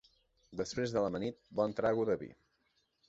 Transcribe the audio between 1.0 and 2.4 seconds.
l'amanit, bon trago de vi.